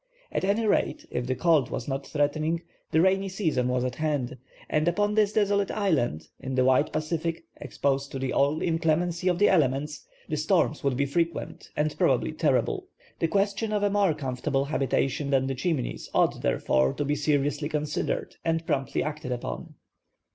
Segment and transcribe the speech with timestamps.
[0.31, 4.35] At any rate, if the cold was not threatening, the rainy season was at hand,
[4.67, 9.37] and upon this desolate island, in the wide Pacific, exposed to all the inclemency of
[9.37, 12.87] the elements, the storms would be frequent, and, probably, terrible.
[13.19, 17.69] The question of a more comfortable habitation than the Chimneys ought, therefore, to be seriously
[17.69, 19.75] considered, and promptly acted upon.